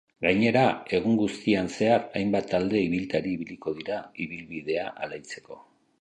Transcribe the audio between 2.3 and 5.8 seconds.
talde ibiltari ibiliko dira ibilbidea alaitzeko.